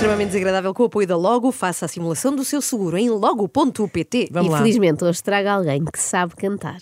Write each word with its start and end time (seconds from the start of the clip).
Extremamente 0.00 0.28
desagradável 0.28 0.72
com 0.72 0.84
o 0.84 0.86
apoio 0.86 1.06
da 1.06 1.14
Logo. 1.14 1.52
Faça 1.52 1.84
a 1.84 1.88
simulação 1.88 2.34
do 2.34 2.42
seu 2.42 2.62
seguro 2.62 2.96
em 2.96 3.10
logo.pt. 3.10 4.30
Infelizmente, 4.42 5.04
hoje 5.04 5.22
traga 5.22 5.52
alguém 5.52 5.84
que 5.84 6.00
sabe 6.00 6.34
cantar. 6.36 6.78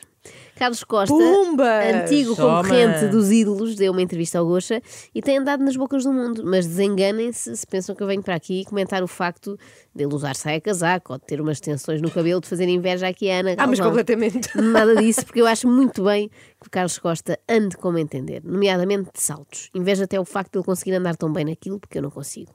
Carlos 0.59 0.83
Costa, 0.85 1.15
Pumba! 1.15 1.80
antigo 1.85 2.35
Toma! 2.35 2.62
concorrente 2.62 3.07
dos 3.09 3.30
ídolos, 3.30 3.75
deu 3.77 3.93
uma 3.93 4.03
entrevista 4.03 4.39
ao 4.39 4.47
Gocha 4.47 4.83
e 5.15 5.23
tem 5.23 5.39
andado 5.39 5.62
nas 5.65 5.77
bocas 5.77 6.05
do 6.05 6.12
mundo. 6.12 6.43
Mas 6.45 6.66
desenganem-se 6.66 7.57
se 7.57 7.66
pensam 7.66 7.95
que 7.95 8.03
eu 8.03 8.07
venho 8.07 8.23
para 8.23 8.35
aqui 8.35 8.65
comentar 8.65 9.02
o 9.02 9.07
facto 9.09 9.59
de 9.95 10.05
ele 10.05 10.15
usar 10.15 10.35
saia 10.37 10.61
casaco 10.61 11.13
ou 11.13 11.19
de 11.19 11.25
ter 11.27 11.41
umas 11.41 11.61
tensões 11.61 12.01
no 12.01 12.11
cabelo, 12.11 12.41
de 12.41 12.49
fazer 12.49 12.69
inveja 12.69 13.09
aqui 13.09 13.30
a 13.30 13.41
Ana 13.41 13.55
Ah, 13.59 13.66
mas 13.66 13.79
Galvão. 13.79 13.91
completamente. 13.93 14.51
Nada 14.61 14.97
disso, 14.97 15.25
porque 15.25 15.41
eu 15.41 15.47
acho 15.47 15.66
muito 15.69 16.02
bem 16.05 16.29
que 16.61 16.66
o 16.66 16.71
Carlos 16.71 16.99
Costa 16.99 17.38
ande 17.49 17.77
como 17.77 17.99
entender, 17.99 18.43
nomeadamente 18.45 19.11
de 19.15 19.21
saltos. 19.21 19.71
Inveja 19.75 20.05
até 20.05 20.19
o 20.19 20.25
facto 20.25 20.52
de 20.52 20.59
ele 20.59 20.65
conseguir 20.65 20.95
andar 20.95 21.16
tão 21.16 21.33
bem 21.33 21.45
naquilo, 21.45 21.79
porque 21.79 21.99
eu 21.99 22.02
não 22.02 22.10
consigo. 22.10 22.52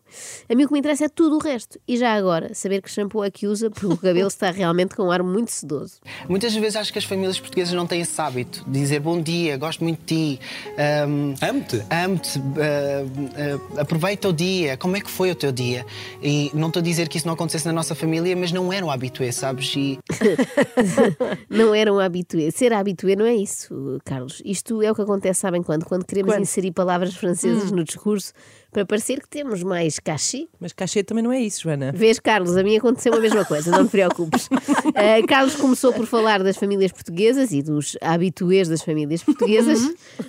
A 0.49 0.55
mim 0.55 0.63
o 0.63 0.67
que 0.67 0.73
me 0.73 0.79
interessa 0.79 1.05
é 1.05 1.09
tudo 1.09 1.35
o 1.37 1.39
resto. 1.39 1.79
E 1.87 1.97
já 1.97 2.13
agora, 2.13 2.53
saber 2.53 2.81
que 2.81 2.89
shampoo 2.89 3.23
é 3.23 3.31
que 3.31 3.47
usa, 3.47 3.69
porque 3.69 3.85
o 3.85 3.97
cabelo 3.97 4.27
está 4.29 4.51
realmente 4.51 4.95
com 4.95 5.03
um 5.03 5.11
ar 5.11 5.23
muito 5.23 5.51
sedoso. 5.51 5.99
Muitas 6.27 6.53
vezes 6.55 6.75
acho 6.75 6.91
que 6.91 6.99
as 6.99 7.05
famílias 7.05 7.39
portuguesas 7.39 7.73
não 7.73 7.85
têm 7.87 7.92
esse 7.95 8.19
hábito 8.21 8.63
de 8.65 8.79
dizer 8.79 8.99
bom 8.99 9.21
dia, 9.21 9.57
gosto 9.57 9.83
muito 9.83 9.99
de 9.99 10.05
ti, 10.37 10.39
ahm, 10.77 11.33
Amo-te. 11.41 11.83
amo-te, 11.89 12.39
ah, 12.39 13.59
ah, 13.77 13.81
aproveita 13.81 14.29
o 14.29 14.33
dia, 14.33 14.77
como 14.77 14.95
é 14.97 15.01
que 15.01 15.09
foi 15.09 15.31
o 15.31 15.35
teu 15.35 15.51
dia? 15.51 15.85
E 16.21 16.51
não 16.53 16.67
estou 16.67 16.79
a 16.79 16.83
dizer 16.83 17.07
que 17.07 17.17
isso 17.17 17.27
não 17.27 17.33
acontecesse 17.33 17.65
na 17.65 17.73
nossa 17.73 17.95
família, 17.95 18.35
mas 18.35 18.51
não 18.51 18.71
era 18.71 18.85
o 18.85 18.91
habitué, 18.91 19.31
sabes? 19.31 19.73
E 19.75 19.99
Não 21.49 21.73
era 21.73 21.91
um 21.93 21.99
habitué. 21.99 22.49
Ser 22.51 22.73
habitué 22.73 23.15
não 23.15 23.25
é 23.25 23.33
isso, 23.35 23.99
Carlos. 24.03 24.41
Isto 24.45 24.81
é 24.81 24.91
o 24.91 24.95
que 24.95 25.01
acontece, 25.01 25.39
sabem 25.41 25.61
quando? 25.63 25.85
Quando 25.85 26.05
queremos 26.05 26.33
Quando? 26.33 26.41
inserir 26.41 26.71
palavras 26.71 27.15
francesas 27.15 27.71
no 27.71 27.83
discurso 27.83 28.33
para 28.73 28.85
parecer 28.85 29.21
que 29.21 29.27
temos 29.29 29.61
mais 29.61 29.99
cachê. 29.99 30.47
Mas 30.59 30.73
cachê 30.73 31.03
também 31.03 31.23
não 31.23 31.31
é 31.31 31.39
isso, 31.39 31.61
Joana. 31.61 31.91
Vês, 31.91 32.19
Carlos, 32.19 32.57
a 32.57 32.63
mim 32.63 32.75
aconteceu 32.75 33.13
a 33.13 33.19
mesma 33.19 33.45
coisa, 33.45 33.69
não 33.69 33.85
te 33.85 33.91
preocupes. 33.91 34.47
Uh, 34.47 35.25
Carlos 35.29 35.55
começou 35.55 35.93
por 35.93 36.07
falar 36.07 36.43
das 36.43 36.57
famílias 36.57 36.91
portuguesas 36.91 37.51
e 37.51 37.61
dos 37.61 37.95
habituês 38.01 38.67
das 38.67 38.81
famílias 38.81 39.23
portuguesas, 39.23 39.79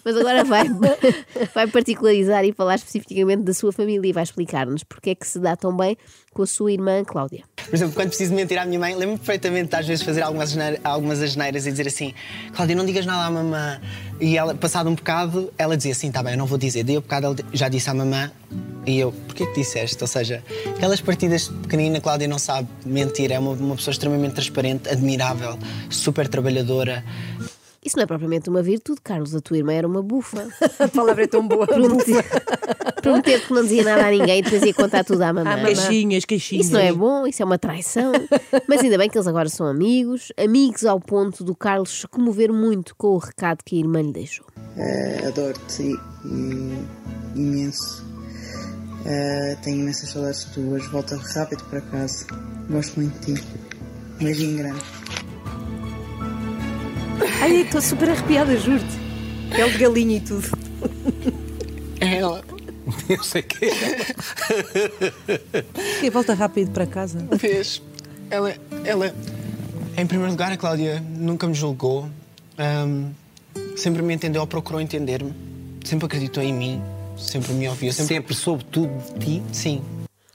mas 0.05 0.17
agora 0.17 0.45
vai, 0.45 0.65
vai 1.55 1.67
particularizar 1.67 2.45
e 2.45 2.53
falar 2.53 2.77
especificamente 2.77 3.43
da 3.43 3.55
sua 3.55 3.73
família 3.73 4.09
e 4.09 4.13
vai 4.13 4.23
explicar-nos 4.23 4.85
porque 4.85 5.11
é 5.11 5.15
que 5.15 5.27
se 5.27 5.39
dá 5.39 5.57
tão 5.57 5.75
bem 5.75 5.97
com 6.35 6.43
a 6.43 6.47
sua 6.47 6.73
irmã 6.73 7.03
Cláudia. 7.05 7.45
Por 7.65 7.75
exemplo, 7.75 7.95
quando 7.95 8.09
preciso 8.09 8.35
mentir 8.35 8.59
à 8.59 8.67
minha 8.67 8.79
mãe, 8.79 8.95
lembro-me 8.95 9.19
perfeitamente 9.19 9.71
de 9.71 9.77
às 9.77 9.87
vezes 9.87 10.05
fazer 10.05 10.21
algumas, 10.21 10.55
algumas 10.83 11.23
asneiras 11.23 11.67
e 11.67 11.71
dizer 11.71 11.87
assim: 11.87 12.13
Cláudia, 12.53 12.77
não 12.77 12.85
digas 12.85 13.07
nada 13.07 13.25
à 13.25 13.31
mamã. 13.31 13.81
E 14.21 14.37
ela, 14.37 14.55
passado 14.55 14.91
um 14.91 14.95
bocado, 14.95 15.53
ela 15.57 15.77
dizia 15.77 15.93
assim: 15.93 16.11
tá 16.11 16.23
bem, 16.23 16.33
eu 16.33 16.39
não 16.39 16.47
vou 16.47 16.59
dizer. 16.59 16.85
Daí 16.85 16.97
a 16.97 17.01
bocado 17.01 17.27
ela 17.27 17.37
já 17.53 17.69
disse 17.69 17.89
à 17.89 17.95
mamã 17.95 18.31
e 18.87 18.99
eu: 18.99 19.13
porquê 19.13 19.47
que 19.47 19.61
disseste? 19.61 20.03
Ou 20.03 20.09
seja, 20.09 20.43
aquelas 20.77 21.01
partidas 21.01 21.49
pequeninas, 21.49 21.99
a 21.99 22.03
Cláudia 22.03 22.29
não 22.29 22.39
sabe 22.39 22.69
mentir, 22.85 23.33
é 23.33 23.39
uma, 23.39 23.53
uma 23.53 23.77
pessoa 23.77 23.93
extremamente 23.93 24.35
transparente, 24.35 24.89
admirável, 24.89 25.59
super 25.91 26.29
trabalhadora. 26.29 27.05
Isso 27.85 27.97
não 27.97 28.05
é 28.05 28.07
propriamente 28.07 28.49
uma 28.49 28.63
virtude, 28.63 28.99
Carlos. 29.03 29.35
A 29.35 29.41
tua 29.41 29.59
irmã 29.59 29.75
era 29.75 29.87
uma 29.87 30.03
bufa. 30.03 30.49
A 30.81 30.89
palavra 30.89 31.25
é 31.25 31.27
tão 31.27 31.47
boa. 31.47 31.67
Prometer, 31.67 32.25
prometer 33.03 33.47
que 33.47 33.53
não 33.53 33.63
dizia 33.63 33.85
nada 33.85 34.07
a 34.07 34.11
ninguém 34.11 34.39
e 34.39 34.43
depois 34.43 34.63
ia 34.63 34.73
contar 34.73 35.05
tudo 35.05 35.21
à 35.21 35.35
mamãe. 35.35 35.67
Queixinhas, 35.67 36.25
queixinhas. 36.25 36.67
Isso 36.67 36.75
não 36.75 36.81
é 36.81 36.91
bom, 36.91 37.27
isso 37.27 37.43
é 37.43 37.45
uma 37.45 37.59
traição. 37.59 38.13
Mas 38.67 38.81
ainda 38.81 38.97
bem 38.97 39.11
que 39.11 39.19
eles 39.19 39.27
agora 39.27 39.51
são 39.51 39.67
amigos, 39.67 40.33
amigos 40.39 40.87
ao 40.87 40.99
ponto 40.99 41.45
do 41.45 41.55
Carlos 41.55 42.01
se 42.01 42.09
comover 42.09 42.51
muito 42.51 42.97
com 42.97 43.09
o 43.09 43.19
recado 43.19 43.59
que 43.63 43.77
a 43.77 43.79
irmã 43.79 44.01
lhe 44.01 44.13
deixou. 44.13 44.47
Eh, 44.79 45.27
Adoro-te 45.27 45.95
imenso. 47.37 48.14
Eh, 49.07 49.57
tenho 49.63 49.81
imensas 49.81 50.11
saudades 50.11 50.45
tuas. 50.45 50.87
Volta 50.87 51.17
rápido 51.17 51.65
para 51.65 51.81
casa. 51.81 52.27
Gosto 52.69 53.01
muito 53.01 53.27
de 53.27 53.35
ti. 53.35 53.45
Um 54.21 54.25
beijinho 54.25 54.59
grande. 54.59 54.83
Ai, 57.41 57.63
estou 57.63 57.81
super 57.81 58.11
arrepiada, 58.11 58.57
juro-te. 58.57 59.05
Pele 59.55 59.71
de 59.71 59.79
galinha 59.79 60.17
e 60.17 60.21
tudo. 60.21 60.49
Ela 62.01 62.43
Eu 63.09 63.23
sei 63.23 63.43
que 63.43 63.67
é. 63.67 64.15
E 66.03 66.11
volta 66.11 66.35
rápido 66.35 66.71
para 66.71 66.87
casa. 66.87 67.19
Vês, 67.33 67.83
ela, 68.31 68.55
ela, 68.85 69.15
em 69.97 70.07
primeiro 70.07 70.31
lugar, 70.31 70.53
a 70.53 70.57
Cláudia 70.57 71.01
nunca 71.01 71.47
me 71.47 71.55
julgou, 71.55 72.09
ahm, 72.59 73.11
sempre 73.77 74.03
me 74.03 74.15
entendeu 74.15 74.41
ou 74.43 74.47
procurou 74.47 74.81
entender-me, 74.81 75.33
sempre 75.85 76.07
acreditou 76.07 76.43
em 76.43 76.53
mim, 76.53 76.83
sempre 77.17 77.53
me 77.53 77.69
ouviu, 77.69 77.93
sempre. 77.93 78.15
Sempre 78.15 78.35
soube 78.35 78.65
tudo 78.67 78.93
de 79.19 79.27
ti. 79.27 79.43
Sim. 79.53 79.83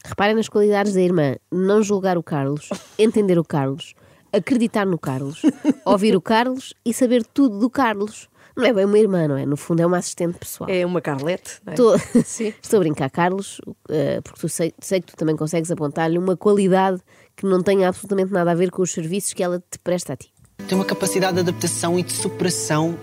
Reparem 0.06 0.36
nas 0.36 0.50
qualidades 0.50 0.94
da 0.94 1.02
irmã: 1.02 1.36
não 1.52 1.82
julgar 1.84 2.18
o 2.18 2.24
Carlos, 2.24 2.70
entender 2.98 3.38
o 3.38 3.44
Carlos, 3.44 3.94
acreditar 4.32 4.86
no 4.86 4.98
Carlos, 4.98 5.42
ouvir 5.86 6.16
o 6.16 6.22
Carlos 6.22 6.74
e 6.86 6.94
saber 6.94 7.24
tudo 7.24 7.60
do 7.60 7.70
Carlos. 7.70 8.28
Não 8.58 8.66
é 8.66 8.74
bem 8.74 8.84
uma 8.84 9.00
irmã, 9.00 9.26
não 9.26 9.38
é? 9.38 9.46
No 9.46 9.56
fundo, 9.56 9.82
é 9.82 9.86
uma 9.86 9.98
assistente 10.00 10.38
pessoal. 10.38 10.70
É 10.70 10.86
uma 10.86 11.00
Carlete. 11.00 11.62
não 11.66 11.72
é? 11.72 11.76
Estou, 11.76 11.98
Sim. 12.26 12.54
estou 12.62 12.78
a 12.78 12.80
brincar, 12.82 13.10
Carlos, 13.10 13.62
eh, 13.90 14.20
porque 14.22 14.42
tu 14.42 14.50
sei, 14.50 14.74
sei 14.80 15.00
que 15.00 15.08
tu 15.08 15.16
também 15.16 15.38
consegues 15.38 15.72
apontar-lhe 15.72 16.18
uma 16.18 16.36
qualidade 16.36 17.00
que 17.38 17.46
não 17.46 17.64
tem 17.64 17.86
absolutamente 17.86 18.34
nada 18.34 18.52
a 18.52 18.56
ver 18.56 18.70
com 18.70 18.82
os 18.82 18.92
serviços 18.92 19.32
que 19.32 19.42
ela 19.42 19.60
te 19.60 19.80
presta 19.82 20.12
a 20.12 20.18
ti. 20.18 20.34
Tem 20.68 20.78
uma 20.78 20.84
capacidade 20.84 21.36
de 21.36 21.40
adaptação 21.40 21.98
e 21.98 22.04
de 22.04 22.12
superação 22.12 22.98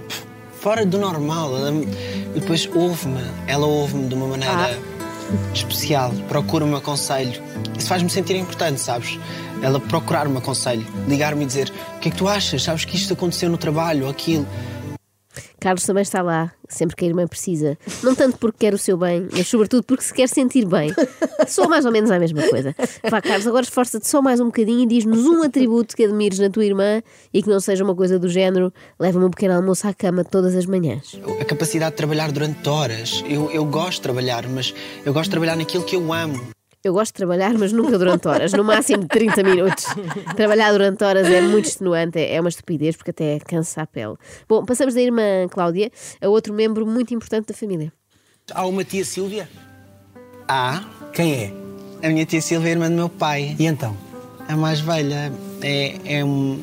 fora 0.61 0.85
do 0.85 0.99
normal. 0.99 1.53
E 2.37 2.41
depois 2.41 2.69
ouve-me, 2.75 3.23
ela 3.47 3.67
ouve-me 3.67 4.09
de 4.09 4.15
uma 4.15 4.27
maneira 4.27 4.79
especial, 5.55 6.13
procura-me 6.29 6.75
um 6.75 6.81
conselho. 6.83 7.43
Isso 7.79 7.89
faz-me 7.89 8.11
sentir 8.11 8.37
importante, 8.37 8.79
sabes? 8.79 9.19
Ela 9.63 9.81
procurar-me 9.81 10.37
um 10.37 10.41
conselho, 10.43 10.87
ligar-me 11.09 11.45
e 11.45 11.47
dizer: 11.47 11.73
O 11.97 11.99
que 11.99 12.09
é 12.09 12.11
que 12.11 12.17
tu 12.19 12.29
achas? 12.29 12.63
Sabes 12.63 12.85
que 12.85 12.95
isto 12.95 13.15
aconteceu 13.15 13.49
no 13.49 13.57
trabalho 13.57 14.07
aquilo? 14.07 14.47
Carlos 15.67 15.85
também 15.85 16.03
está 16.03 16.23
lá, 16.23 16.53
sempre 16.69 16.95
que 16.95 17.05
a 17.05 17.09
irmã 17.09 17.27
precisa. 17.27 17.77
Não 18.01 18.15
tanto 18.15 18.39
porque 18.39 18.59
quer 18.61 18.73
o 18.73 18.79
seu 18.79 18.97
bem, 18.97 19.27
mas 19.33 19.49
sobretudo 19.49 19.83
porque 19.83 20.05
se 20.05 20.15
quer 20.15 20.29
sentir 20.29 20.65
bem. 20.65 20.95
Só 21.49 21.69
mais 21.69 21.85
ou 21.85 21.91
menos 21.91 22.09
a 22.09 22.21
mesma 22.21 22.49
coisa. 22.49 22.73
Vá, 23.11 23.21
Carlos, 23.21 23.49
agora 23.49 23.65
esforça-te 23.65 24.07
só 24.07 24.23
mais 24.23 24.39
um 24.39 24.45
bocadinho 24.45 24.83
e 24.83 24.87
diz-nos 24.87 25.27
um 25.27 25.43
atributo 25.43 25.97
que 25.97 26.05
admires 26.05 26.39
na 26.39 26.49
tua 26.49 26.65
irmã 26.65 27.03
e 27.35 27.43
que 27.43 27.49
não 27.49 27.59
seja 27.59 27.83
uma 27.83 27.97
coisa 27.97 28.17
do 28.17 28.29
género 28.29 28.73
leva-me 28.97 29.25
um 29.25 29.31
pequeno 29.31 29.55
almoço 29.55 29.89
à 29.89 29.93
cama 29.93 30.23
todas 30.23 30.55
as 30.55 30.67
manhãs. 30.67 31.21
a 31.41 31.45
capacidade 31.45 31.91
de 31.91 31.97
trabalhar 31.97 32.31
durante 32.31 32.69
horas. 32.69 33.25
Eu, 33.29 33.51
eu 33.51 33.65
gosto 33.65 33.97
de 33.97 34.03
trabalhar, 34.03 34.47
mas 34.47 34.73
eu 35.05 35.13
gosto 35.13 35.25
de 35.25 35.31
trabalhar 35.33 35.57
naquilo 35.57 35.83
que 35.83 35.97
eu 35.97 36.13
amo. 36.13 36.56
Eu 36.87 36.93
gosto 36.93 37.09
de 37.11 37.15
trabalhar, 37.15 37.53
mas 37.59 37.73
nunca 37.73 37.99
durante 37.99 38.29
horas, 38.29 38.53
no 38.53 38.63
máximo 38.63 39.09
30 39.09 39.43
minutos. 39.43 39.87
Trabalhar 40.37 40.71
durante 40.71 41.03
horas 41.03 41.27
é 41.27 41.41
muito 41.41 41.65
extenuante, 41.65 42.21
é 42.21 42.41
uma 42.41 42.49
estupidez, 42.49 42.95
porque 42.95 43.11
até 43.11 43.41
cansa 43.41 43.83
a 43.83 43.87
pele. 43.89 44.15
Bom, 44.49 44.65
passamos 44.65 44.95
da 44.95 45.01
irmã 45.01 45.49
Cláudia 45.51 45.91
a 46.21 46.29
outro 46.29 46.55
membro 46.55 46.87
muito 46.87 47.13
importante 47.13 47.49
da 47.49 47.55
família. 47.55 47.93
Há 48.55 48.65
uma 48.67 48.85
tia 48.85 49.05
Sílvia? 49.05 49.49
Ah, 50.47 50.85
Quem 51.13 51.35
é? 51.35 52.07
a 52.07 52.09
minha 52.09 52.25
tia 52.25 52.41
Silvia 52.41 52.69
é 52.69 52.73
irmã 52.73 52.89
do 52.89 52.95
meu 52.95 53.09
pai. 53.09 53.57
E 53.59 53.67
então? 53.67 53.97
A 54.47 54.57
mais 54.57 54.79
velha 54.79 55.33
é, 55.63 55.97
é 56.05 56.25
um. 56.25 56.61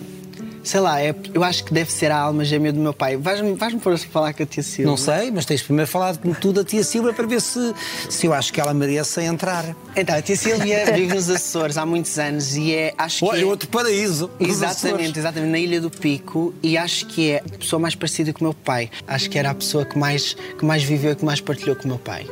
Sei 0.64 0.80
lá, 0.80 1.02
é, 1.02 1.14
eu 1.34 1.44
acho 1.44 1.66
que 1.66 1.74
deve 1.74 1.92
ser 1.92 2.10
a 2.10 2.18
alma 2.18 2.46
gêmea 2.46 2.72
do 2.72 2.80
meu 2.80 2.94
pai. 2.94 3.18
Vais-me 3.18 3.54
vais 3.56 3.74
pôr 3.76 3.94
a 3.94 3.98
falar 3.98 4.34
com 4.34 4.44
a 4.44 4.46
tia 4.46 4.64
Silvia? 4.64 4.86
Não 4.86 4.96
sei, 4.96 5.30
mas 5.30 5.46
tens 5.46 5.62
primeiro 5.62 5.90
falado 5.92 6.20
como 6.20 6.34
tu 6.34 6.54
da 6.54 6.64
tia 6.64 6.84
Sílvia 6.84 7.12
para 7.14 7.28
ver 7.28 7.42
se, 7.42 7.74
se 8.10 8.28
eu 8.28 8.34
acho 8.34 8.54
que 8.54 8.62
ela 8.62 8.74
merece 8.74 9.22
entrar. 9.22 9.76
Então, 9.96 10.16
a 10.16 10.22
tia 10.22 10.38
Silvia 10.38 10.86
vive 10.96 11.14
nos 11.14 11.30
Açores 11.30 11.78
há 11.78 11.86
muitos 11.86 12.18
anos 12.18 12.56
e 12.56 12.74
é. 12.74 12.94
Acho 12.98 13.20
que 13.20 13.26
Olha, 13.26 13.42
é- 13.42 13.46
outro 13.46 13.68
paraíso. 13.68 14.32
Exatamente, 14.40 15.20
exatamente, 15.20 15.52
na 15.52 15.60
Ilha 15.60 15.82
do 15.82 15.90
Pico 15.92 16.54
e 16.64 16.78
acho 16.78 17.08
que 17.08 17.32
é 17.32 17.38
a 17.46 17.58
pessoa 17.58 17.80
mais 17.80 17.94
parecida 17.94 18.32
com 18.32 18.40
o 18.40 18.44
meu 18.46 18.54
pai. 18.54 18.90
Acho 19.06 19.30
que 19.30 19.38
era 19.38 19.50
a 19.50 19.56
pessoa 19.56 19.84
que 19.84 19.98
mais, 19.98 20.34
que 20.58 20.64
mais 20.66 20.82
viveu 20.82 21.12
e 21.12 21.16
que 21.16 21.26
mais 21.26 21.42
partilhou 21.42 21.76
com 21.76 21.84
o 21.84 21.88
meu 21.88 22.00
pai. 22.00 22.26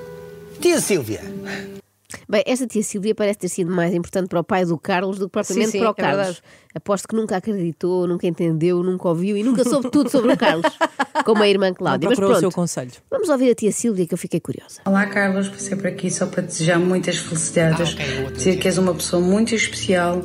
Tia 0.62 0.80
Sílvia, 0.80 1.22
Bem, 2.28 2.44
esta 2.46 2.66
tia 2.68 2.84
Silvia 2.84 3.14
parece 3.16 3.40
ter 3.40 3.50
sido 3.50 3.72
mais 3.72 3.94
importante 3.94 4.28
para 4.28 4.40
o 4.40 4.44
pai 4.44 4.66
do 4.66 4.78
Carlos 4.78 5.18
do 5.18 5.26
que 5.28 5.32
propriamente 5.32 5.68
Sim, 5.68 5.72
sim, 5.72 5.80
para 5.80 5.90
o 5.90 5.92
é 5.92 6.02
Carlos. 6.02 6.18
verdade. 6.26 6.42
Aposto 6.74 7.08
que 7.08 7.16
nunca 7.16 7.36
acreditou, 7.38 8.08
nunca 8.08 8.26
entendeu, 8.28 8.82
nunca 8.82 9.08
ouviu 9.10 9.36
e 9.36 9.44
nunca 9.44 9.64
soube 9.64 9.90
tudo 9.92 10.10
sobre 10.10 10.32
o 10.34 10.38
Carlos, 10.38 10.66
como 11.26 11.44
a 11.44 11.48
irmã 11.48 11.74
Cláudia. 11.74 12.08
Mas 12.10 12.18
procurou 12.18 12.38
o 12.38 12.40
seu 12.40 12.50
pronto, 12.50 12.56
conselho. 12.62 12.92
vamos 13.10 13.28
ouvir 13.30 13.52
a 13.52 13.56
tia 13.56 13.72
Silvia 13.72 14.08
que 14.08 14.14
eu 14.14 14.18
fiquei 14.18 14.40
curiosa. 14.40 14.80
Olá 14.86 15.06
Carlos, 15.08 15.50
passei 15.50 15.76
por 15.76 15.88
aqui 15.88 16.10
só 16.10 16.26
para 16.28 16.44
desejar 16.44 16.80
muitas 16.80 17.18
felicidades. 17.18 17.80
Ah, 17.90 17.94
ok, 17.94 18.20
outra 18.20 18.36
Dizer 18.38 18.58
que 18.58 18.68
és 18.68 18.78
uma 18.78 18.94
pessoa 18.96 19.22
muito 19.22 19.54
especial. 19.54 20.22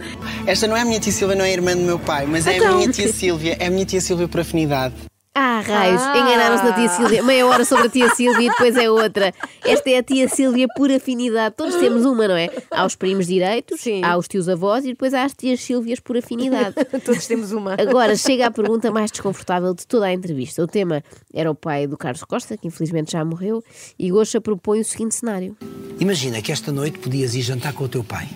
Esta 0.47 0.67
não 0.69 0.77
é 0.77 0.83
a 0.83 0.85
minha 0.85 1.01
tia 1.01 1.13
Silvia, 1.13 1.37
não 1.37 1.45
é 1.45 1.49
a 1.49 1.53
irmã 1.53 1.75
do 1.77 1.83
meu 1.83 1.99
pai, 1.99 2.27
mas 2.27 2.47
é 2.47 2.57
Então. 2.59 2.75
a 2.75 2.77
minha 2.77 2.91
tia 2.93 3.13
Silvia, 3.13 3.57
é 3.59 3.67
a 3.67 3.71
minha 3.71 3.85
tia 3.85 4.01
Silvia 4.01 4.29
por 4.29 4.41
afinidade. 4.41 4.95
Ah, 5.39 5.61
raios, 5.61 6.01
Ah. 6.01 6.17
enganaram-se 6.17 6.65
na 6.65 6.73
tia 6.73 6.89
Silvia. 6.89 7.23
Meia 7.23 7.47
hora 7.47 7.63
sobre 7.67 7.89
a 7.89 7.91
tia 7.91 8.09
Silvia 8.15 8.47
e 8.47 8.49
depois 8.49 8.75
é 8.75 8.91
outra. 8.91 9.35
Esta 9.63 9.91
é 9.91 9.99
a 9.99 10.03
tia 10.03 10.29
Silvia 10.31 10.67
por 10.75 10.91
afinidade. 10.91 11.55
Todos 11.55 11.75
temos 11.77 12.07
uma, 12.07 12.27
não 12.27 12.35
é? 12.37 12.49
Há 12.71 12.87
os 12.87 12.97
primos 12.97 13.27
direitos, 13.27 13.83
Sim. 13.83 14.01
há 14.03 14.17
os 14.17 14.27
tios 14.27 14.49
avós 14.49 14.85
e 14.87 14.89
depois 14.89 15.13
há 15.13 15.25
as 15.25 15.35
tias 15.35 15.61
Silvias 15.61 16.01
por 16.01 16.17
afinidade. 16.17 16.75
Todos 17.05 17.27
temos 17.27 17.53
uma. 17.53 17.75
Agora 17.75 18.17
chega 18.17 18.47
a 18.47 18.51
pergunta 18.51 18.91
mais 18.91 19.11
desconfortável 19.11 19.75
de 19.75 19.87
toda 19.87 20.07
a 20.07 20.13
entrevista. 20.13 20.63
O 20.63 20.67
tema 20.67 21.05
era 21.35 21.51
o 21.51 21.55
pai 21.55 21.87
do 21.87 21.99
Carlos 21.99 22.25
Costa, 22.25 22.57
que 22.57 22.67
infelizmente 22.69 23.13
já 23.13 23.23
morreu, 23.23 23.63
e 23.99 24.11
Goxa 24.11 24.41
propõe 24.41 24.81
o 24.81 24.85
seguinte 24.87 25.17
cenário. 25.17 25.55
Imagina 26.01 26.41
que 26.41 26.51
esta 26.51 26.73
noite 26.73 26.99
podias 26.99 27.35
ir 27.35 27.43
jantar 27.43 27.75
com 27.75 27.85
o 27.85 27.89
teu 27.89 28.03
pai. 28.03 28.27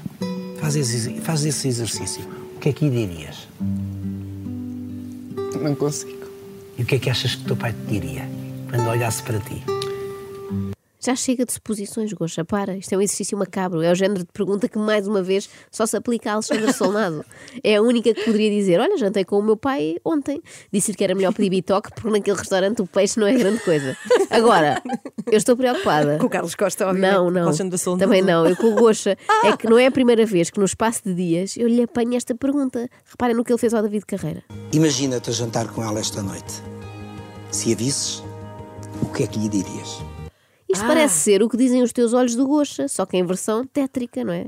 Faz 0.60 0.76
esse, 0.76 1.18
faz 1.22 1.46
esse 1.46 1.66
exercício. 1.66 2.22
O 2.56 2.60
que 2.60 2.68
é 2.68 2.72
que 2.74 2.84
lhe 2.86 3.06
dirias? 3.06 3.48
Não 5.62 5.74
consigo. 5.74 6.19
E 6.80 6.82
o 6.82 6.86
que 6.86 6.94
é 6.94 6.98
que 6.98 7.10
achas 7.10 7.34
que 7.34 7.42
o 7.42 7.46
teu 7.48 7.56
pai 7.56 7.74
te 7.74 8.00
diria 8.00 8.26
quando 8.70 8.88
olhasse 8.88 9.22
para 9.22 9.38
ti? 9.38 9.79
Já 11.00 11.16
chega 11.16 11.46
de 11.46 11.52
suposições, 11.52 12.12
Goxa, 12.12 12.44
para. 12.44 12.76
Isto 12.76 12.92
é 12.92 12.98
um 12.98 13.00
exercício 13.00 13.36
macabro. 13.36 13.80
É 13.80 13.90
o 13.90 13.94
género 13.94 14.20
de 14.20 14.32
pergunta 14.32 14.68
que, 14.68 14.78
mais 14.78 15.08
uma 15.08 15.22
vez, 15.22 15.48
só 15.70 15.86
se 15.86 15.96
aplica 15.96 16.30
a 16.30 16.34
Alexandre 16.34 16.72
Solnado. 16.72 17.24
É 17.64 17.76
a 17.76 17.82
única 17.82 18.14
que 18.14 18.24
poderia 18.24 18.50
dizer: 18.50 18.80
Olha, 18.80 18.96
jantei 18.96 19.24
com 19.24 19.38
o 19.38 19.42
meu 19.42 19.56
pai 19.56 19.96
ontem. 20.04 20.40
Disse-lhe 20.72 20.96
que 20.96 21.02
era 21.02 21.14
melhor 21.14 21.32
pedir 21.32 21.50
bitoque, 21.50 21.90
porque 21.94 22.10
naquele 22.10 22.36
restaurante 22.36 22.82
o 22.82 22.86
peixe 22.86 23.18
não 23.18 23.26
é 23.26 23.34
grande 23.34 23.60
coisa. 23.60 23.96
Agora, 24.30 24.82
eu 25.26 25.36
estou 25.36 25.56
preocupada. 25.56 26.18
Com 26.18 26.26
o 26.26 26.30
Carlos 26.30 26.54
Costa, 26.54 26.86
obviamente. 26.86 27.14
Não, 27.14 27.30
não. 27.30 27.42
Alexandre 27.44 27.78
Solnado. 27.78 28.04
Também 28.04 28.22
não. 28.22 28.46
Eu 28.46 28.56
com 28.56 28.68
o 28.68 28.74
Goxa. 28.74 29.16
É 29.42 29.56
que 29.56 29.66
não 29.66 29.78
é 29.78 29.86
a 29.86 29.90
primeira 29.90 30.26
vez 30.26 30.50
que, 30.50 30.58
no 30.58 30.66
espaço 30.66 31.02
de 31.04 31.14
dias, 31.14 31.56
eu 31.56 31.66
lhe 31.66 31.82
apanho 31.82 32.14
esta 32.14 32.34
pergunta. 32.34 32.88
Reparem 33.04 33.34
no 33.34 33.42
que 33.42 33.50
ele 33.50 33.58
fez 33.58 33.72
ao 33.72 33.82
David 33.82 34.04
Carreira. 34.04 34.42
Imagina-te 34.72 35.30
a 35.30 35.32
jantar 35.32 35.68
com 35.68 35.82
ela 35.82 35.98
esta 35.98 36.22
noite. 36.22 36.62
Se 37.50 37.72
a 37.72 37.76
visses, 37.76 38.22
o 39.02 39.06
que 39.06 39.22
é 39.22 39.26
que 39.26 39.38
lhe 39.38 39.48
dirias? 39.48 40.02
Isto 40.72 40.86
parece 40.86 41.14
ser 41.18 41.42
o 41.42 41.48
que 41.48 41.56
dizem 41.56 41.82
os 41.82 41.92
teus 41.92 42.12
olhos 42.12 42.34
do 42.36 42.46
Goxa, 42.46 42.86
só 42.88 43.04
que 43.06 43.16
em 43.16 43.24
versão 43.24 43.64
tétrica, 43.66 44.22
não 44.24 44.32
é? 44.32 44.46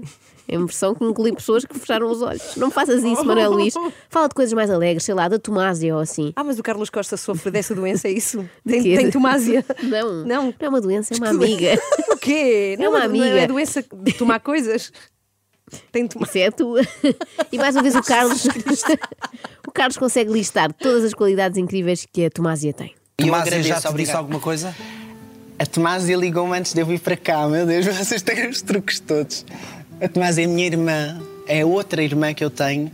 Em 0.48 0.58
versão 0.58 0.94
que 0.94 1.04
inclui 1.04 1.32
pessoas 1.32 1.64
que 1.64 1.78
fecharam 1.78 2.10
os 2.10 2.20
olhos. 2.20 2.56
Não 2.56 2.70
faças 2.70 3.02
isso, 3.04 3.24
Manuel 3.24 3.52
Luís. 3.52 3.74
Fala 4.10 4.28
de 4.28 4.34
coisas 4.34 4.52
mais 4.52 4.70
alegres, 4.70 5.04
sei 5.04 5.14
lá, 5.14 5.28
da 5.28 5.38
Tomásia 5.38 5.94
ou 5.94 6.00
assim. 6.00 6.32
Ah, 6.36 6.44
mas 6.44 6.58
o 6.58 6.62
Carlos 6.62 6.90
Costa 6.90 7.16
sofre 7.16 7.50
dessa 7.50 7.74
doença, 7.74 8.08
é 8.08 8.12
isso? 8.12 8.44
Tem, 8.66 8.82
tem 8.82 9.10
tomásia. 9.10 9.64
Não, 9.82 10.24
Não. 10.24 10.44
não 10.46 10.54
é 10.58 10.68
uma 10.68 10.80
doença, 10.80 11.14
é 11.14 11.16
uma 11.16 11.30
amiga. 11.30 11.78
O 12.12 12.16
quê? 12.22 12.76
É 12.78 12.88
uma 12.88 12.98
Não 13.00 13.06
amiga. 13.06 13.24
é 13.26 13.46
doença 13.46 13.82
de 13.92 14.12
tomar 14.12 14.38
coisas? 14.40 14.92
Tem 15.90 16.06
tomar. 16.06 16.26
Isso 16.28 16.38
é 16.38 16.46
a 16.46 16.52
tua. 16.52 16.80
E 17.50 17.56
mais 17.58 17.74
uma 17.74 17.82
vez 17.82 17.94
o 17.96 18.02
Carlos. 18.02 18.44
o 19.66 19.72
Carlos 19.72 19.96
consegue 19.96 20.30
listar 20.30 20.72
todas 20.72 21.02
as 21.04 21.14
qualidades 21.14 21.56
incríveis 21.58 22.06
que 22.12 22.26
a 22.26 22.30
Tomásia 22.30 22.72
tem. 22.72 22.94
E 23.18 23.22
eu 23.22 23.26
Tomásia 23.26 23.46
agradeço, 23.56 23.68
já 23.82 23.90
te 23.90 23.96
disse 23.96 24.12
alguma 24.12 24.38
coisa? 24.40 24.74
A 25.58 25.66
Tomásia 25.66 26.16
ligou-me 26.16 26.58
antes 26.58 26.72
de 26.72 26.80
eu 26.80 26.86
vir 26.86 26.98
para 26.98 27.16
cá, 27.16 27.46
meu 27.46 27.66
Deus, 27.66 27.86
vocês 27.96 28.22
têm 28.22 28.48
os 28.48 28.62
truques 28.62 29.00
todos. 29.00 29.44
A 30.00 30.08
Tomásia 30.08 30.42
é 30.42 30.44
a 30.46 30.48
minha 30.48 30.66
irmã, 30.66 31.20
é 31.46 31.64
outra 31.64 32.02
irmã 32.02 32.34
que 32.34 32.44
eu 32.44 32.50
tenho, 32.50 32.90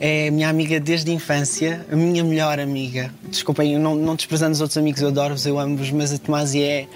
é 0.00 0.28
a 0.28 0.30
minha 0.30 0.48
amiga 0.48 0.80
desde 0.80 1.10
a 1.10 1.14
infância, 1.14 1.84
a 1.90 1.96
minha 1.96 2.24
melhor 2.24 2.58
amiga. 2.60 3.12
Desculpem, 3.24 3.74
eu 3.74 3.80
não, 3.80 3.94
não 3.94 4.14
desprezando 4.14 4.52
os 4.52 4.60
outros 4.60 4.78
amigos, 4.78 5.02
eu 5.02 5.08
adoro-vos, 5.08 5.44
eu 5.44 5.58
amo-vos, 5.58 5.90
mas 5.90 6.12
a 6.12 6.18
Tomásia 6.18 6.64
é. 6.64 6.86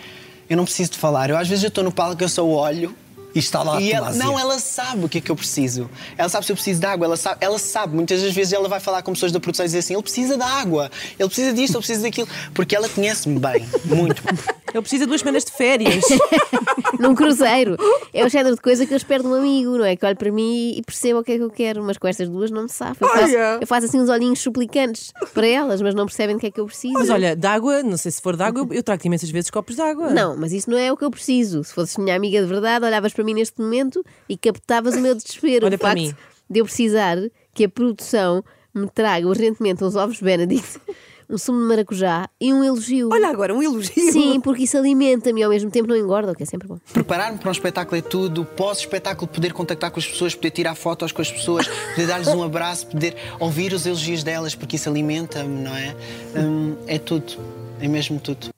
Eu 0.48 0.56
não 0.56 0.64
preciso 0.64 0.92
de 0.92 0.98
falar. 0.98 1.30
Eu 1.30 1.36
às 1.36 1.48
vezes 1.48 1.64
eu 1.64 1.68
estou 1.68 1.82
no 1.82 1.92
palco, 1.92 2.22
eu 2.22 2.28
só 2.28 2.46
olho. 2.46 2.94
E 3.34 3.38
está 3.38 3.62
lá 3.62 3.78
a 3.78 3.80
E 3.80 3.90
ela, 3.90 4.08
Tomásia. 4.08 4.24
não, 4.24 4.38
ela 4.38 4.58
sabe 4.58 5.06
o 5.06 5.08
que 5.08 5.16
é 5.16 5.20
que 5.20 5.30
eu 5.30 5.36
preciso. 5.36 5.88
Ela 6.18 6.28
sabe 6.28 6.44
se 6.44 6.52
eu 6.52 6.56
preciso 6.56 6.80
de 6.80 6.86
água, 6.86 7.06
ela 7.06 7.16
sabe, 7.16 7.38
ela 7.40 7.58
sabe. 7.58 7.94
Muitas 7.94 8.20
das 8.22 8.32
vezes 8.32 8.52
ela 8.52 8.68
vai 8.68 8.78
falar 8.78 9.02
com 9.02 9.12
pessoas 9.12 9.32
da 9.32 9.40
produção 9.40 9.64
e 9.64 9.68
dizer 9.68 9.78
assim: 9.78 9.94
ele 9.94 10.02
precisa 10.02 10.36
de 10.36 10.42
água, 10.42 10.90
ele 11.18 11.28
precisa 11.28 11.52
disto, 11.52 11.74
ele 11.74 11.78
precisa 11.78 12.02
daquilo. 12.02 12.28
Porque 12.52 12.76
ela 12.76 12.88
conhece-me 12.88 13.38
bem, 13.38 13.66
muito. 13.86 14.22
Ele 14.72 14.80
precisa 14.80 15.04
de 15.04 15.08
duas 15.08 15.20
semanas 15.20 15.44
de 15.44 15.52
férias. 15.52 16.04
Num 16.98 17.14
cruzeiro. 17.14 17.76
É 18.12 18.24
o 18.24 18.28
género 18.28 18.54
de 18.54 18.60
coisa 18.62 18.86
que 18.86 18.92
eu 18.92 18.96
espero 18.96 19.22
de 19.22 19.28
um 19.28 19.34
amigo, 19.34 19.76
não 19.76 19.84
é? 19.84 19.96
Que 19.96 20.06
olhe 20.06 20.14
para 20.14 20.30
mim 20.30 20.74
e 20.76 20.82
perceba 20.82 21.20
o 21.20 21.24
que 21.24 21.32
é 21.32 21.36
que 21.36 21.42
eu 21.42 21.50
quero, 21.50 21.82
mas 21.82 21.98
com 21.98 22.08
estas 22.08 22.28
duas 22.28 22.50
não 22.50 22.64
me 22.64 22.68
sabe. 22.68 22.96
Eu 23.00 23.08
faço, 23.08 23.34
eu 23.60 23.66
faço 23.66 23.86
assim 23.86 24.00
uns 24.00 24.08
olhinhos 24.08 24.40
suplicantes 24.40 25.12
para 25.34 25.46
elas, 25.46 25.82
mas 25.82 25.94
não 25.94 26.06
percebem 26.06 26.36
do 26.36 26.40
que 26.40 26.46
é 26.46 26.50
que 26.50 26.60
eu 26.60 26.66
preciso. 26.66 26.94
Mas 26.94 27.10
olha, 27.10 27.36
de 27.36 27.46
água, 27.46 27.82
não 27.82 27.96
sei 27.96 28.10
se 28.10 28.22
for 28.22 28.36
de 28.36 28.42
água, 28.42 28.66
eu, 28.70 28.82
trago-te 28.82 29.06
imensas 29.06 29.30
vezes 29.30 29.50
copos 29.50 29.76
de 29.76 29.82
água. 29.82 30.10
Não, 30.10 30.36
mas 30.36 30.52
isso 30.52 30.70
não 30.70 30.78
é 30.78 30.92
o 30.92 30.96
que 30.96 31.04
eu 31.04 31.10
preciso. 31.10 31.62
Se 31.64 31.74
fosses 31.74 31.96
minha 31.96 32.16
amiga 32.16 32.40
de 32.40 32.46
verdade, 32.46 32.84
olhavas 32.84 33.12
para 33.12 33.24
mim 33.24 33.34
neste 33.34 33.60
momento 33.60 34.04
e 34.28 34.36
captavas 34.36 34.94
o 34.94 35.00
meu 35.00 35.14
desespero. 35.14 35.66
Olha 35.66 35.76
o 35.76 35.78
para 35.78 35.94
mim. 35.94 36.14
de 36.48 36.60
eu 36.60 36.64
precisar 36.64 37.18
que 37.54 37.64
a 37.64 37.68
produção 37.68 38.42
me 38.74 38.88
traga 38.88 39.26
urgentemente 39.26 39.84
uns 39.84 39.96
ovos 39.96 40.20
Benedict, 40.20 40.80
um 41.34 41.38
sumo 41.38 41.60
de 41.60 41.64
maracujá 41.66 42.28
e 42.40 42.52
um 42.52 42.62
elogio. 42.62 43.08
Olha 43.12 43.28
agora, 43.28 43.54
um 43.54 43.62
elogio. 43.62 44.12
Sim, 44.12 44.40
porque 44.40 44.64
isso 44.64 44.76
alimenta-me 44.76 45.40
e 45.40 45.44
ao 45.44 45.50
mesmo 45.50 45.70
tempo 45.70 45.88
não 45.88 45.96
engorda, 45.96 46.32
o 46.32 46.34
que 46.34 46.42
é 46.42 46.46
sempre 46.46 46.68
bom. 46.68 46.78
Preparar-me 46.92 47.38
para 47.38 47.48
um 47.48 47.52
espetáculo 47.52 47.96
é 47.96 48.02
tudo. 48.02 48.44
Pós-espetáculo, 48.44 49.26
poder 49.26 49.52
contactar 49.52 49.90
com 49.90 49.98
as 49.98 50.06
pessoas, 50.06 50.34
poder 50.34 50.50
tirar 50.50 50.74
fotos 50.74 51.12
com 51.12 51.22
as 51.22 51.30
pessoas, 51.30 51.66
poder 51.66 52.06
dar-lhes 52.06 52.28
um 52.28 52.42
abraço, 52.42 52.86
poder 52.86 53.16
ouvir 53.40 53.72
os 53.72 53.86
elogios 53.86 54.22
delas, 54.22 54.54
porque 54.54 54.76
isso 54.76 54.88
alimenta-me, 54.88 55.62
não 55.62 55.74
é? 55.74 55.96
Hum, 56.36 56.76
é 56.86 56.98
tudo. 56.98 57.34
É 57.80 57.88
mesmo 57.88 58.20
tudo. 58.20 58.52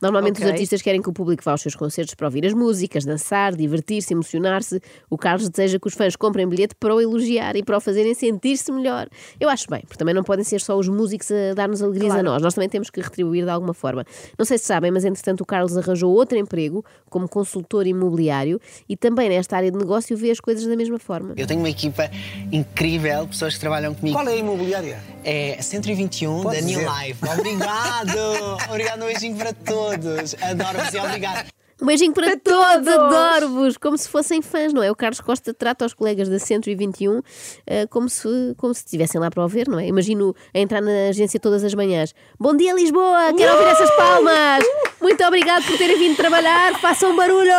Normalmente 0.00 0.36
Ok. 0.36 0.44
os 0.46 0.50
artistas 0.52 0.82
querem 0.82 1.00
que 1.02 1.08
o 1.08 1.12
público 1.12 1.42
vá 1.44 1.52
aos 1.52 1.60
seus 1.62 1.74
concertos 1.74 2.14
para 2.14 2.26
ouvir 2.26 2.46
as 2.46 2.52
músicas, 2.52 3.04
dançar, 3.04 3.54
divertir-se, 3.54 4.12
emocionar-se. 4.12 4.80
O 5.08 5.16
Carlos 5.16 5.48
deseja 5.48 5.78
que 5.78 5.86
os 5.86 5.94
fãs 5.94 6.16
comprem 6.16 6.48
bilhete 6.48 6.74
para 6.74 6.94
o 6.94 7.00
elogiar 7.00 7.56
e 7.56 7.62
para 7.62 7.76
o 7.76 7.80
fazerem 7.80 8.14
sentir-se 8.14 8.70
melhor. 8.72 9.08
Eu 9.38 9.48
acho 9.48 9.68
bem, 9.70 9.80
porque 9.82 9.96
também 9.96 10.14
não 10.14 10.22
podem 10.22 10.44
ser 10.44 10.60
só 10.60 10.78
os 10.78 10.88
músicos 10.88 11.30
a 11.30 11.54
dar-nos 11.54 11.82
alegrias 11.82 12.14
a 12.14 12.22
nós. 12.22 12.42
Nós 12.42 12.54
também 12.54 12.68
temos 12.68 12.90
que 12.90 13.00
retribuir 13.00 13.44
de 13.44 13.50
alguma 13.50 13.74
forma. 13.74 14.04
Não 14.38 14.44
sei 14.44 14.58
se 14.58 14.64
sabem, 14.64 14.90
mas 14.90 15.04
entretanto 15.04 15.40
o 15.42 15.46
Carlos 15.46 15.76
arranjou 15.76 16.12
outro 16.12 16.36
emprego 16.38 16.84
como 17.08 17.28
consultor 17.28 17.86
imobiliário 17.86 18.60
e 18.88 18.96
também 18.96 19.28
nesta 19.28 19.56
área 19.56 19.70
de 19.70 19.78
negócio 19.78 20.16
vê 20.16 20.30
as 20.30 20.40
coisas 20.40 20.66
da 20.66 20.76
mesma 20.76 20.98
forma. 20.98 21.34
Eu 21.36 21.46
tenho 21.46 21.60
uma 21.60 21.70
equipa 21.70 22.10
incrível, 22.52 23.26
pessoas 23.28 23.54
que 23.54 23.60
trabalham 23.60 23.94
comigo. 23.94 24.16
Qual 24.16 24.26
é 24.28 24.32
a 24.32 24.36
imobiliária? 24.36 24.98
É 25.24 25.60
121 25.60 26.42
Pode 26.42 26.60
da 26.60 26.66
New. 26.66 26.80
Life. 26.80 27.20
Obrigado! 27.28 28.58
obrigado, 28.70 29.02
um 29.02 29.06
beijinho 29.06 29.36
para 29.36 29.52
todos. 29.52 30.34
Adoro-vos 30.40 30.94
e 30.94 30.98
obrigado. 30.98 31.59
Um 31.80 31.86
beijinho 31.86 32.12
para, 32.12 32.36
todos, 32.36 32.86
adoro-vos! 32.86 33.76
Como 33.78 33.96
se 33.96 34.08
fossem 34.08 34.42
fãs, 34.42 34.72
não 34.72 34.82
é? 34.82 34.90
O 34.90 34.94
Carlos 34.94 35.20
Costa 35.20 35.54
trata 35.54 35.86
os 35.86 35.94
colegas 35.94 36.28
da 36.28 36.38
121 36.38 37.22
eh, 37.66 37.86
como, 37.86 38.08
se, 38.08 38.28
como 38.58 38.74
se 38.74 38.80
estivessem 38.84 39.18
lá 39.20 39.30
para 39.30 39.42
ouvir, 39.42 39.66
não 39.66 39.78
é? 39.78 39.86
Imagino 39.86 40.34
a 40.54 40.58
entrar 40.58 40.82
na 40.82 41.08
agência 41.08 41.40
todas 41.40 41.64
as 41.64 41.72
manhãs. 41.74 42.14
Bom 42.38 42.54
dia, 42.54 42.74
Lisboa! 42.74 43.32
Quero 43.36 43.54
ouvir 43.54 43.68
essas 43.70 43.90
palmas! 43.96 44.64
Muito 45.00 45.24
obrigado 45.24 45.64
por 45.64 45.78
terem 45.78 45.98
vindo 45.98 46.16
trabalhar, 46.16 46.78
façam 46.80 47.16
barulho! 47.16 47.50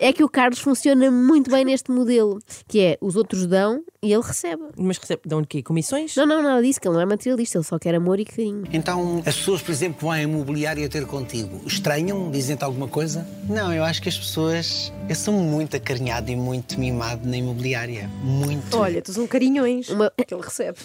É 0.00 0.12
que 0.12 0.24
o 0.24 0.28
Carlos 0.28 0.58
funciona 0.58 1.10
muito 1.10 1.50
bem 1.50 1.64
neste 1.64 1.92
modelo, 1.92 2.40
que 2.66 2.80
é 2.80 2.98
os 3.00 3.14
outros 3.14 3.46
dão 3.46 3.82
e 4.02 4.12
ele 4.12 4.22
recebe. 4.22 4.62
Mas 4.76 4.98
recebe, 4.98 5.22
dão-lhe 5.24 5.46
quê? 5.46 5.62
Comissões? 5.62 6.16
Não, 6.16 6.26
não, 6.26 6.42
nada 6.42 6.62
disso, 6.62 6.80
que 6.80 6.88
ele 6.88 6.94
não 6.94 7.02
é 7.02 7.06
materialista, 7.06 7.58
ele 7.58 7.64
só 7.64 7.78
quer 7.78 7.94
amor 7.94 8.18
e 8.18 8.24
carinho. 8.24 8.64
Então, 8.72 9.22
As 9.24 9.36
pessoas, 9.36 9.62
por 9.62 9.70
exemplo, 9.70 9.98
que 9.98 10.02
vão 10.02 10.10
à 10.12 10.20
imobiliária 10.20 10.88
ter 10.88 11.06
contigo, 11.06 11.60
estranham? 11.66 12.30
Dizem-te 12.30 12.64
alguma 12.64 12.87
coisa? 12.88 13.26
não, 13.48 13.72
eu 13.72 13.84
acho 13.84 14.00
que 14.02 14.08
as 14.08 14.18
pessoas. 14.18 14.92
Eu 15.08 15.14
sou 15.14 15.32
muito 15.34 15.76
acarinhado 15.76 16.30
e 16.30 16.36
muito 16.36 16.78
mimado 16.78 17.26
na 17.28 17.36
imobiliária. 17.36 18.08
Muito. 18.22 18.76
Olha, 18.76 19.00
tu 19.02 19.12
são 19.12 19.26
carinhões 19.26 19.88
Uma- 19.88 20.12
que 20.26 20.34
ele 20.34 20.42
recebe 20.42 20.78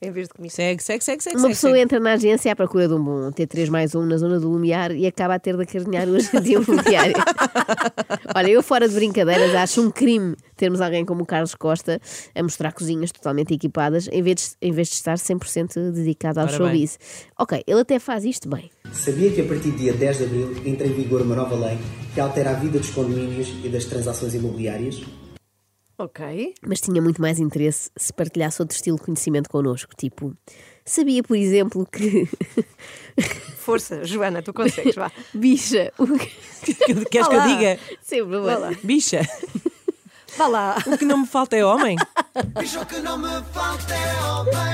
em 0.00 0.10
vez 0.10 0.28
de 0.28 0.34
comissão. 0.34 0.56
Segue, 0.56 0.82
segue, 0.82 1.04
segue, 1.04 1.22
segue. 1.22 1.36
Uma 1.36 1.42
segue, 1.42 1.54
pessoa 1.54 1.72
segue. 1.72 1.82
entra 1.82 2.00
na 2.00 2.12
agência 2.12 2.52
à 2.52 2.56
procura 2.56 2.86
de 2.86 2.94
um 2.94 3.02
bom 3.02 3.30
T3 3.30 3.68
mais 3.68 3.94
um 3.94 4.04
na 4.06 4.16
zona 4.16 4.38
do 4.38 4.48
Lumiar 4.48 4.92
e 4.92 5.06
acaba 5.06 5.34
a 5.34 5.38
ter 5.38 5.56
de 5.56 5.62
acarinhar 5.62 6.08
o 6.08 6.16
agente 6.16 6.52
imobiliário. 6.52 7.14
Olha, 8.34 8.48
eu 8.48 8.62
fora 8.62 8.88
de 8.88 8.94
brincadeiras 8.94 9.54
acho 9.54 9.82
um 9.82 9.90
crime 9.90 10.36
termos 10.56 10.80
alguém 10.80 11.04
como 11.04 11.22
o 11.22 11.26
Carlos 11.26 11.54
Costa 11.54 12.00
a 12.34 12.42
mostrar 12.42 12.72
cozinhas 12.72 13.10
totalmente 13.12 13.54
equipadas 13.54 14.08
em 14.12 14.22
vez 14.22 14.56
de, 14.60 14.68
em 14.68 14.72
vez 14.72 14.88
de 14.88 14.94
estar 14.94 15.14
100% 15.14 15.92
dedicado 15.92 16.40
ao 16.40 16.46
Ora 16.46 16.56
showbiz. 16.56 16.98
Ok, 17.38 17.62
ele 17.66 17.80
até 17.80 17.98
faz 17.98 18.24
isto 18.24 18.48
bem. 18.48 18.70
Sabia 18.92 19.30
que 19.30 19.40
a 19.40 19.44
partir 19.44 19.70
do 19.70 19.76
dia 19.78 19.92
10 19.92 20.18
de 20.18 20.24
abril 20.24 20.56
entra 20.64 20.86
em 20.86 20.92
vigor 20.92 21.22
uma 21.22 21.34
nova 21.34 21.56
lei 21.56 21.78
que 22.14 22.20
altera 22.20 22.50
a 22.50 22.54
vida 22.54 22.78
dos 22.78 22.90
condomínios 22.90 23.52
e 23.64 23.68
das 23.68 23.84
transações 23.84 24.34
imobiliárias? 24.34 25.02
Ok. 25.98 26.54
mas 26.64 26.80
tinha 26.80 27.02
muito 27.02 27.20
mais 27.20 27.38
interesse 27.40 27.90
se 27.96 28.12
partilhasse 28.12 28.62
outro 28.62 28.76
estilo 28.76 28.96
de 28.96 29.02
conhecimento 29.04 29.50
connosco, 29.50 29.92
tipo 29.96 30.34
Sabia, 30.88 31.22
por 31.22 31.36
exemplo, 31.36 31.84
que. 31.84 32.26
Força, 33.58 34.04
Joana, 34.06 34.40
tu 34.40 34.54
consegues, 34.54 34.94
vá. 34.94 35.12
Bicha, 35.34 35.92
o 35.98 36.06
que. 36.06 36.74
Queres 37.04 37.04
que 37.06 37.18
eu 37.18 37.24
Olá. 37.26 37.46
diga? 37.46 37.78
Sempre 38.02 38.38
Vá 38.38 38.56
lá. 38.56 38.70
Bicha, 38.82 39.20
Vá 40.38 40.46
lá. 40.46 40.76
o 40.86 40.96
que 40.96 41.04
não 41.04 41.18
me 41.18 41.26
falta 41.26 41.56
é 41.56 41.64
homem. 41.64 41.96
Bicho 42.58 42.86
que 42.86 43.00
não 43.00 43.18
me 43.18 43.28
falta 43.52 43.94
é 43.94 44.22
homem. 44.24 44.67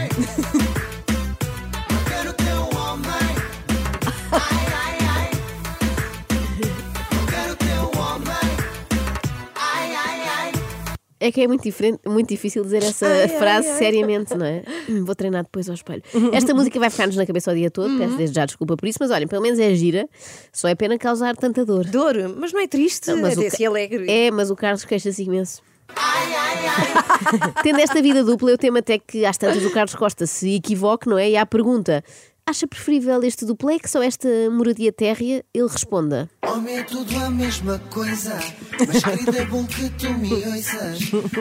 É 11.27 11.33
que 11.33 11.41
é 11.41 11.47
muito, 11.49 11.63
diferente, 11.63 12.01
muito 12.07 12.29
difícil 12.29 12.63
dizer 12.63 12.83
essa 12.83 13.07
Ai, 13.07 13.23
ai, 13.23 13.29
frase 13.29 13.69
ai. 13.69 13.79
seriamente, 13.79 14.35
não 14.35 14.45
é? 14.45 14.63
Hum, 14.89 15.05
Vou 15.05 15.15
treinar 15.15 15.43
depois 15.45 15.69
ao 15.69 15.75
espelho. 15.75 16.03
Esta 16.33 16.53
música 16.55 16.79
vai 16.79 16.91
ficar-nos 16.91 17.17
na 17.17 17.25
cabeça 17.25 17.51
o 17.51 17.55
dia 17.55 17.71
todo, 17.71 17.91
Uhum. 17.91 17.99
peço 17.99 18.17
desde 18.17 18.35
já 18.37 18.45
desculpa 18.45 18.77
por 18.77 18.87
isso, 18.87 18.99
mas 19.01 19.11
olhem, 19.11 19.27
pelo 19.27 19.43
menos 19.43 19.59
é 19.59 19.75
gira, 19.75 20.07
só 20.53 20.69
é 20.69 20.75
pena 20.75 20.99
causar 20.99 21.35
tanta 21.37 21.65
dor. 21.65 21.87
Dor, 21.87 22.15
mas 22.37 22.53
não 22.53 22.61
é 22.61 22.67
triste, 22.67 23.11
Não, 23.11 23.23
mas 23.23 23.39
é 23.39 23.41
desse 23.41 23.65
alegre. 23.65 24.05
É, 24.11 24.31
mas 24.31 24.51
o 24.51 24.57
Carlos 24.57 24.85
queixa-se 24.85 25.23
imenso. 25.23 25.63
Tendo 27.63 27.79
esta 27.81 28.01
vida 28.03 28.25
dupla, 28.25 28.51
eu 28.51 28.59
temo 28.59 28.79
até 28.79 28.99
que 28.99 29.25
às 29.25 29.37
tantas 29.37 29.65
o 29.65 29.71
Carlos 29.71 29.95
Costa 29.95 30.27
se 30.27 30.55
equivoque, 30.57 31.09
não 31.09 31.19
é? 31.19 31.31
E 31.31 31.37
à 31.37 31.47
pergunta: 31.47 32.03
acha 32.47 32.67
preferível 32.67 33.23
este 33.23 33.45
duplex 33.45 33.95
ou 33.95 34.03
esta 34.03 34.29
moradia 34.51 34.93
térrea? 34.93 35.45
Ele 35.53 35.69
responda: 35.69 36.29
Homem 36.47 36.79
é 36.79 36.83
tudo 36.85 37.17
a 37.19 37.31
mesma 37.31 37.79
coisa. 37.91 38.39
Mas 38.87 39.03
querido 39.03 39.37
é 39.37 39.45
bom 39.47 39.65
que 39.67 39.89
tu 39.91 40.13
me 40.15 40.33
ouças. 40.35 40.99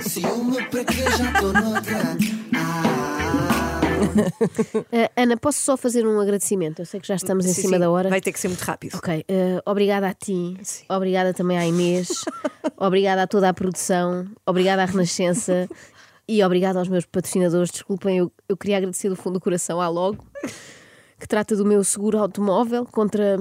Ciúme 0.09 0.63
para 0.69 0.83
que 0.85 0.93
já 1.01 1.31
estou 1.31 1.53
noutra. 1.53 2.17
Ah. 2.55 2.83
"Ah, 4.91 5.21
Ana, 5.21 5.37
posso 5.37 5.59
só 5.61 5.75
fazer 5.77 6.05
um 6.05 6.19
agradecimento? 6.19 6.79
Eu 6.79 6.85
sei 6.85 6.99
que 6.99 7.07
já 7.07 7.15
estamos 7.15 7.45
em 7.45 7.53
Sim, 7.53 7.61
cima 7.63 7.75
sim, 7.75 7.79
da 7.79 7.89
hora. 7.89 8.09
Vai 8.09 8.21
ter 8.21 8.31
que 8.31 8.39
ser 8.39 8.47
muito 8.47 8.61
rápido. 8.61 8.95
Ok, 8.97 9.25
eh, 9.27 9.61
obrigada 9.65 10.07
a 10.07 10.13
ti, 10.13 10.57
obrigada 10.89 11.33
também 11.33 11.57
à 11.57 11.65
Inês, 11.65 12.09
obrigada 12.77 13.23
a 13.23 13.27
toda 13.27 13.49
a 13.49 13.53
produção, 13.53 14.27
obrigada 14.45 14.83
à 14.83 14.85
Renascença 14.85 15.67
e 16.27 16.43
obrigada 16.43 16.79
aos 16.79 16.87
meus 16.87 17.05
patrocinadores. 17.05 17.71
Desculpem, 17.71 18.17
eu, 18.17 18.31
eu 18.47 18.55
queria 18.57 18.77
agradecer 18.77 19.09
do 19.09 19.15
fundo 19.15 19.33
do 19.33 19.39
coração 19.41 19.81
à 19.81 19.87
Logo, 19.87 20.23
que 21.23 21.27
trata 21.29 21.55
do 21.55 21.63
meu 21.63 21.81
seguro 21.85 22.17
automóvel 22.17 22.85
contra 22.85 23.37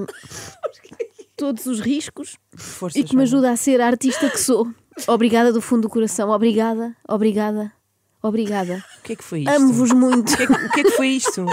todos 1.35 1.65
os 1.65 1.81
riscos 1.81 2.37
Força, 2.55 2.97
e 2.97 3.03
que 3.03 3.13
me 3.13 3.23
ajuda 3.23 3.51
a 3.51 3.57
ser 3.57 3.81
a 3.81 3.87
artista 3.87 4.29
que 4.29 4.39
sou. 4.39 4.71
Obrigada 5.05 5.51
do 5.51 5.61
fundo 5.61 5.81
do 5.81 5.89
coração, 5.89 6.29
obrigada, 6.29 6.95
obrigada, 7.05 7.73
obrigada. 8.21 8.81
O 8.99 9.03
que 9.03 9.11
é 9.11 9.15
que 9.17 9.23
foi 9.23 9.39
isto? 9.39 9.49
Amo-vos 9.49 9.91
muito. 9.91 10.31
O 10.31 10.37
que, 10.37 10.43
é 10.43 10.47
que, 10.47 10.53
o 10.53 10.71
que 10.71 10.79
é 10.79 10.83
que 10.83 10.91
foi 10.91 11.07
isto? 11.09 11.45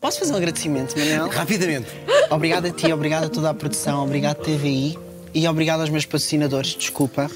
Posso 0.00 0.18
fazer 0.18 0.32
um 0.32 0.36
agradecimento, 0.36 0.98
Manuel? 0.98 1.28
Rapidamente. 1.28 1.88
Obrigado 2.30 2.64
a 2.64 2.70
ti, 2.70 2.90
obrigado 2.90 3.24
a 3.24 3.28
toda 3.28 3.50
a 3.50 3.54
produção, 3.54 4.02
obrigado 4.02 4.38
TVI 4.38 4.98
e 5.34 5.46
obrigado 5.46 5.82
aos 5.82 5.90
meus 5.90 6.06
patrocinadores, 6.06 6.74
desculpa. 6.74 7.30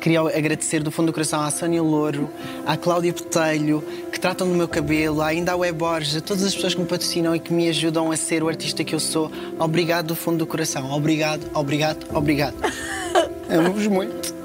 Queria 0.00 0.20
agradecer 0.20 0.80
do 0.80 0.92
fundo 0.92 1.06
do 1.06 1.12
coração 1.12 1.40
à 1.40 1.50
Sónia 1.50 1.82
Louro, 1.82 2.30
à 2.66 2.76
Cláudia 2.76 3.12
Botelho, 3.12 3.82
tratam 4.22 4.48
do 4.48 4.54
meu 4.54 4.68
cabelo, 4.68 5.20
ainda 5.20 5.52
à 5.52 5.56
Web 5.56 5.76
Borges, 5.78 6.16
a 6.16 6.20
todas 6.20 6.44
as 6.44 6.54
pessoas 6.54 6.74
que 6.74 6.80
me 6.80 6.86
patrocinam 6.86 7.34
e 7.36 7.40
que 7.40 7.52
me 7.52 7.68
ajudam 7.68 8.10
a 8.12 8.16
ser 8.16 8.42
o 8.42 8.48
artista 8.48 8.82
que 8.84 8.94
eu 8.94 9.00
sou. 9.00 9.30
Obrigado 9.58 10.06
do 10.06 10.14
fundo 10.16 10.38
do 10.38 10.46
coração. 10.46 10.90
Obrigado, 10.92 11.44
obrigado, 11.52 12.06
obrigado. 12.16 12.54
Amo-vos 13.50 13.86
muito. 13.88 14.32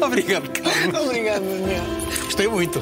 Obrigado, 0.00 0.48
Carlos. 0.50 1.00
Obrigado, 1.06 1.42
Manuel. 1.42 1.82
Gostei 2.24 2.48
muito. 2.48 2.80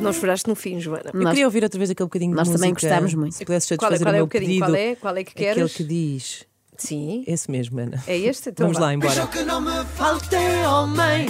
Não 0.00 0.12
choraste 0.12 0.48
no 0.48 0.54
fim, 0.54 0.80
Joana. 0.80 1.10
Eu 1.12 1.20
Nós- 1.20 1.30
queria 1.32 1.46
ouvir 1.46 1.62
outra 1.64 1.78
vez 1.78 1.90
aquele 1.90 2.06
bocadinho 2.06 2.30
de 2.30 2.36
nós 2.36 2.48
também 2.48 2.70
música. 2.72 2.88
gostámos 2.88 3.14
muito. 3.14 3.34
Se 3.34 3.44
pudesses 3.44 3.76
Qual 3.76 3.92
é- 3.92 3.98
qual 3.98 4.06
o 4.06 4.08
é 4.08 4.12
meu 4.12 4.24
o 4.24 4.26
bocadinho? 4.26 4.48
pedido. 4.50 4.66
Qual 4.66 4.74
é? 4.76 4.94
Qual 4.96 5.16
é 5.16 5.24
que 5.24 5.30
Aquele 5.32 5.54
queres? 5.54 5.74
que 5.74 5.84
diz. 5.84 6.46
Sim. 6.76 7.24
Esse 7.26 7.50
mesmo, 7.50 7.78
Ana. 7.80 8.02
É 8.06 8.16
este? 8.16 8.50
Então 8.50 8.66
Vamos 8.66 8.78
lá, 8.80 8.86
lá 8.86 8.94
embora. 8.94 9.26
que 9.28 9.42
não 9.42 9.60
me 9.60 9.84
falte 9.96 10.34
homem. 10.66 11.26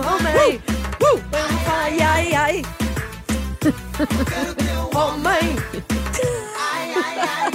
Homem. 0.00 0.60
Ai, 1.68 1.98
ai, 2.00 2.34
ai. 2.34 2.62
Homem. 4.94 5.56
Ai, 6.58 6.94
ai, 6.94 7.18
ai. 7.20 7.50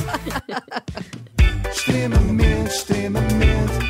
Extremamente, 1.71 2.69
extremamente. 2.71 3.80